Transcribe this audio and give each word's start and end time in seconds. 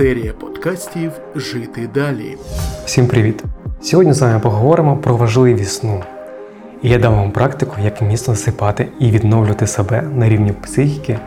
Серія 0.00 0.32
подкастів 0.32 1.12
Жити 1.34 1.88
далі. 1.94 2.36
Всім 2.84 3.06
привіт! 3.06 3.44
Сьогодні 3.82 4.12
з 4.12 4.20
вами 4.20 4.40
поговоримо 4.40 4.96
про 4.96 5.16
важливість 5.16 5.72
сну. 5.72 6.02
І 6.82 6.88
я 6.88 6.98
дам 6.98 7.14
вам 7.14 7.30
практику, 7.30 7.76
як 7.84 8.02
міцно 8.02 8.34
засипати 8.34 8.88
і 9.00 9.10
відновлювати 9.10 9.66
себе 9.66 10.02
на 10.02 10.28
рівні 10.28 10.52
психіки 10.52 11.18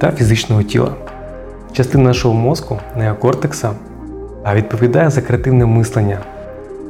та 0.00 0.12
фізичного 0.12 0.62
тіла. 0.62 0.94
Частина 1.72 2.04
нашого 2.04 2.34
мозку, 2.34 2.78
неокортекса, 2.96 3.70
відповідає 4.54 5.10
за 5.10 5.22
креативне 5.22 5.66
мислення, 5.66 6.18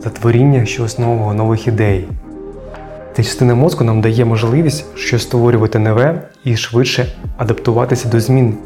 за 0.01 0.11
творіння 0.11 0.65
щось 0.65 0.99
нового, 0.99 1.35
нових 1.35 1.67
ідей. 1.67 2.09
Ця 3.17 3.23
частина 3.23 3.55
мозку 3.55 3.85
нам 3.85 4.01
дає 4.01 4.25
можливість 4.25 4.97
щось 4.97 5.23
створювати 5.23 5.79
нове 5.79 6.23
і 6.45 6.57
швидше 6.57 7.07
адаптуватися 7.39 8.09
до 8.09 8.21
змін. 8.21 8.59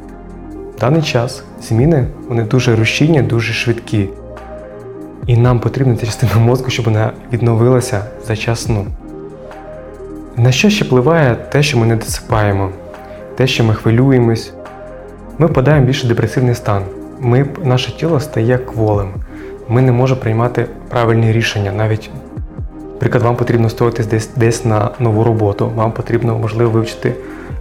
В 0.76 0.80
даний 0.80 1.02
час 1.02 1.44
зміни 1.62 2.06
вони 2.28 2.42
дуже 2.42 2.76
рушійні, 2.76 3.22
дуже 3.22 3.52
швидкі. 3.52 4.08
І 5.26 5.36
нам 5.36 5.60
потрібна 5.60 5.96
ця 5.96 6.06
частина 6.06 6.36
мозку, 6.36 6.70
щоб 6.70 6.84
вона 6.84 7.12
відновилася 7.32 8.04
за 8.26 8.36
час 8.36 8.62
сну. 8.62 8.86
На 10.36 10.52
що 10.52 10.70
ще 10.70 10.84
впливає 10.84 11.34
те, 11.34 11.62
що 11.62 11.78
ми 11.78 11.86
не 11.86 11.96
досипаємо, 11.96 12.70
те, 13.34 13.46
що 13.46 13.64
ми 13.64 13.74
хвилюємось, 13.74 14.52
ми 15.38 15.46
впадаємо 15.46 15.84
в 15.84 15.86
більш 15.86 16.04
депресивний 16.04 16.54
стан. 16.54 16.82
Ми, 17.20 17.46
Наше 17.64 17.96
тіло 17.96 18.20
стає 18.20 18.58
кволим. 18.58 19.08
Ми 19.68 19.82
не 19.82 19.92
можемо 19.92 20.20
приймати 20.20 20.66
правильні 20.88 21.32
рішення. 21.32 21.72
Навіть, 21.72 22.10
наприклад, 22.92 23.22
вам 23.22 23.36
потрібно 23.36 23.68
стоїтись 23.68 24.06
десь 24.06 24.30
десь 24.36 24.64
на 24.64 24.90
нову 24.98 25.24
роботу, 25.24 25.72
вам 25.74 25.92
потрібно, 25.92 26.38
можливо, 26.38 26.70
вивчити 26.70 27.14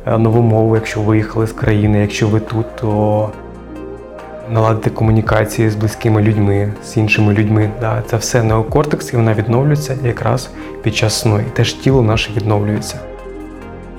нову 0.05 0.41
мову, 0.41 0.75
якщо 0.75 0.99
ви 0.99 1.05
виїхали 1.05 1.48
з 1.48 1.52
країни, 1.52 1.99
якщо 2.02 2.27
ви 2.27 2.39
тут, 2.39 2.75
то 2.75 3.30
наладити 4.52 4.89
комунікації 4.89 5.70
з 5.70 5.76
близькими 5.76 6.21
людьми, 6.21 6.73
з 6.84 6.98
іншими 6.98 7.34
людьми. 7.34 7.70
Да, 7.82 8.04
Це 8.09 8.18
все 8.18 8.43
неокортекс 8.43 9.13
і 9.13 9.15
вона 9.15 9.34
відновлюється 9.34 9.96
якраз 10.04 10.49
під 10.81 10.96
час 10.96 11.20
сну. 11.20 11.40
І 11.40 11.43
теж 11.43 11.74
тіло 11.74 12.01
наше 12.01 12.31
відновлюється. 12.35 12.99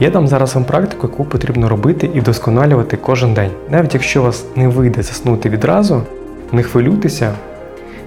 Я 0.00 0.10
дам 0.10 0.28
зараз 0.28 0.54
вам 0.54 0.64
практику, 0.64 1.06
яку 1.06 1.24
потрібно 1.24 1.68
робити 1.68 2.10
і 2.14 2.20
вдосконалювати 2.20 2.96
кожен 2.96 3.34
день. 3.34 3.50
Навіть 3.70 3.94
якщо 3.94 4.20
у 4.20 4.24
вас 4.24 4.44
не 4.56 4.68
вийде 4.68 5.02
заснути 5.02 5.48
відразу, 5.48 6.02
не 6.52 6.62
хвилюйтеся, 6.62 7.32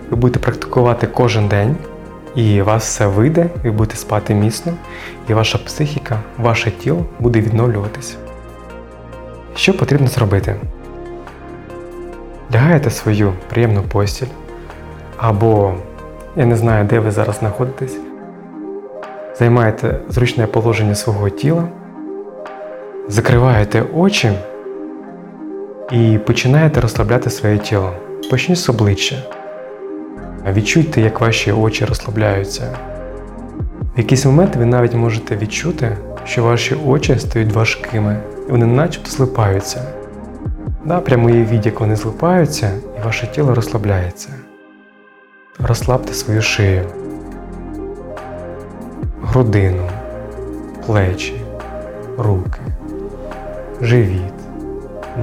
ви 0.09 0.18
будете 0.18 0.40
практикувати 0.40 1.08
кожен 1.08 1.48
день, 1.48 1.75
і 2.36 2.61
вас 2.61 2.83
все 2.83 3.08
вийде, 3.08 3.50
ви 3.64 3.72
будете 3.72 3.95
спати 3.95 4.33
міцно, 4.33 4.73
і 5.30 5.33
ваша 5.33 5.58
психіка, 5.58 6.20
ваше 6.38 6.72
тіло 6.72 7.06
буде 7.19 7.42
відновлюватися. 7.42 8.16
Що 9.56 9.78
потрібно 9.78 10.08
зробити? 10.08 10.56
Лягаєте 12.53 12.89
свою 12.89 13.34
приємну 13.50 13.81
постіль, 13.81 14.28
або 15.17 15.73
я 16.36 16.45
не 16.45 16.56
знаю, 16.56 16.86
де 16.86 17.00
ви 17.00 17.11
зараз 17.11 17.38
знаходитесь. 17.39 17.97
Займаєте 19.39 20.00
зручне 20.09 20.47
положення 20.47 20.95
свого 20.95 21.30
тіла, 21.30 21.64
закриваєте 23.08 23.84
очі 23.95 24.31
і 25.91 26.19
починаєте 26.25 26.81
розслабляти 26.81 27.30
своє 27.30 27.58
тіло. 27.58 27.94
Почніть 28.30 28.59
з 28.59 28.69
обличчя. 28.69 29.37
Відчуйте, 30.46 31.02
як 31.02 31.22
ваші 31.22 31.52
очі 31.52 31.86
розслабляються. 31.86 32.78
В 33.96 34.00
якийсь 34.00 34.26
момент 34.26 34.56
ви 34.56 34.66
навіть 34.66 34.94
можете 34.94 35.38
відчути, 35.38 35.98
що 36.26 36.44
ваші 36.44 36.76
очі 36.76 37.20
стають 37.20 37.54
важкими, 37.54 38.20
і 38.48 38.52
вони 38.52 38.66
начебто 38.66 39.12
злипаються. 39.12 39.82
Да, 40.86 41.00
прямо 41.00 41.26
уявіть, 41.26 41.66
як 41.66 41.80
вони 41.80 41.96
злипаються, 41.96 42.72
і 43.00 43.06
ваше 43.06 43.28
тіло 43.28 43.56
розслабляється. 43.56 44.30
Розслабте 45.60 46.14
свою 46.14 46.42
шию 46.42 46.86
грудину, 49.24 49.90
плечі, 50.86 51.42
руки, 52.18 52.59
живіт, 53.81 54.34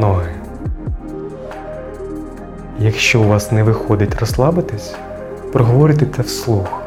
ноги. 0.01 0.44
Якщо 2.79 3.21
у 3.21 3.25
вас 3.25 3.53
не 3.53 3.63
виходить 3.63 4.15
розслабитись, 4.21 4.95
проговорюйте 5.53 6.07
це 6.17 6.23
вслух. 6.23 6.83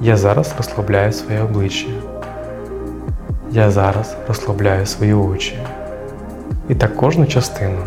Я 0.00 0.16
зараз 0.16 0.54
розслабляю 0.56 1.12
своє 1.12 1.42
обличчя. 1.42 1.88
Я 3.50 3.70
зараз 3.70 4.16
розслабляю 4.28 4.86
свої 4.86 5.14
очі. 5.14 5.58
І 6.68 6.74
так 6.74 6.96
кожну 6.96 7.26
частину. 7.26 7.78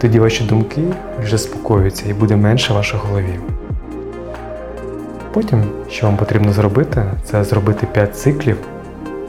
Тоді 0.00 0.20
ваші 0.20 0.44
думки 0.44 0.82
вже 1.22 1.38
спокоюються 1.38 2.08
і 2.08 2.12
буде 2.12 2.36
менше 2.36 2.72
в 2.72 2.76
вашій 2.76 2.96
голові. 2.96 3.38
Потім, 5.32 5.64
що 5.90 6.06
вам 6.06 6.16
потрібно 6.16 6.52
зробити, 6.52 7.04
це 7.24 7.44
зробити 7.44 7.86
5 7.92 8.16
циклів 8.16 8.56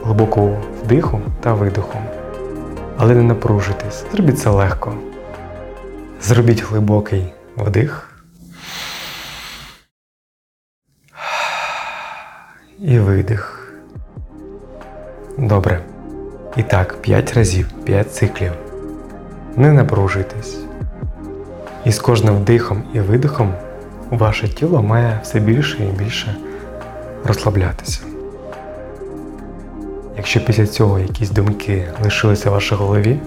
глибокого 0.04 0.58
вдиху 0.84 1.20
та 1.40 1.54
видиху. 1.54 1.98
Але 2.98 3.16
не 3.16 3.24
напружуйтесь, 3.24 4.06
зробіть 4.12 4.40
це 4.40 4.50
легко. 4.50 4.94
Зробіть 6.22 6.64
глибокий 6.64 7.34
вдих 7.58 8.08
і 12.80 13.00
видих. 13.00 13.74
Добре. 15.38 15.82
І 16.58 16.64
так, 16.64 17.02
5 17.02 17.34
разів, 17.34 17.72
5 17.84 18.14
циклів. 18.14 18.52
Не 19.56 19.72
напружуйтесь. 19.72 20.58
І 21.86 21.92
з 21.92 22.00
кожним 22.00 22.36
вдихом 22.36 22.84
і 22.94 23.00
видихом 23.00 23.54
ваше 24.10 24.48
тіло 24.48 24.84
має 24.84 25.20
все 25.24 25.40
більше 25.40 25.84
і 25.84 26.04
більше 26.04 26.36
розслаблятися. 27.24 28.02
Якщо 30.18 30.46
після 30.46 30.68
цього 30.68 31.00
якісь 31.00 31.30
думки 31.30 31.88
лишилися 32.04 32.50
в 32.50 32.54
вашій 32.54 32.76
голові, 32.76 33.20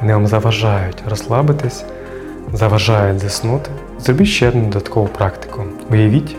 вони 0.00 0.12
вам 0.12 0.26
заважають 0.26 1.02
розслабитись, 1.08 1.84
заважають 2.52 3.18
заснути, 3.18 3.70
зробіть 3.98 4.28
ще 4.28 4.48
одну 4.48 4.62
додаткову 4.62 5.06
практику. 5.06 5.64
Уявіть, 5.90 6.36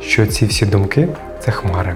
що 0.00 0.26
ці 0.26 0.46
всі 0.46 0.66
думки 0.66 1.08
це 1.40 1.50
хмари. 1.52 1.94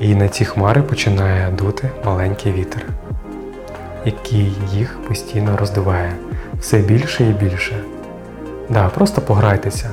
І 0.00 0.14
на 0.14 0.28
ці 0.28 0.44
хмари 0.44 0.82
починає 0.82 1.50
дути 1.50 1.90
маленький 2.04 2.52
вітер, 2.52 2.86
який 4.04 4.52
їх 4.72 4.98
постійно 5.08 5.56
роздуває 5.56 6.12
все 6.60 6.78
більше 6.78 7.24
і 7.24 7.32
більше. 7.32 7.82
Да, 8.68 8.88
Просто 8.88 9.20
пограйтеся. 9.20 9.90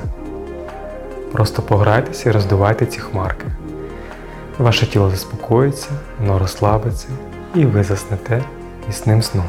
Просто 1.32 1.62
пограйтеся 1.62 2.28
і 2.30 2.32
роздувайте 2.32 2.86
ці 2.86 3.00
хмарки. 3.00 3.46
Ваше 4.58 4.86
тіло 4.86 5.10
заспокоїться, 5.10 5.88
воно 6.20 6.38
розслабиться 6.38 7.08
і 7.54 7.64
ви 7.64 7.84
заснете 7.84 8.42
міцним 8.86 9.22
сном. 9.22 9.46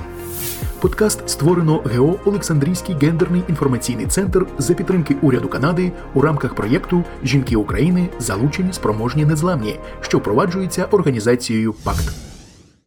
Подкаст 0.81 1.29
створено 1.29 1.83
ГО 1.95 2.19
Олександрійський 2.25 2.95
гендерний 3.01 3.43
інформаційний 3.49 4.05
центр 4.05 4.45
за 4.57 4.73
підтримки 4.73 5.15
уряду 5.21 5.47
Канади 5.47 5.91
у 6.13 6.21
рамках 6.21 6.55
проєкту 6.55 7.03
Жінки 7.23 7.55
України 7.55 8.09
залучені 8.19 8.73
спроможні 8.73 9.25
незламні, 9.25 9.79
що 10.01 10.17
впроваджується 10.17 10.85
організацією 10.85 11.73
ПАКТ. 11.73 12.24